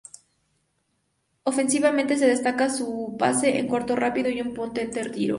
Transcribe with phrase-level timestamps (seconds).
[1.43, 5.29] Ofensivamente se destaca su pase en corto rápido y un potente tiro.